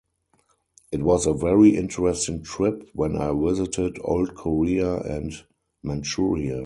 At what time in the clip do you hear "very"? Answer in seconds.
1.35-1.77